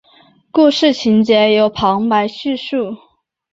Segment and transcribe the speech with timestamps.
[0.49, 2.97] 故事情节由旁白叙述。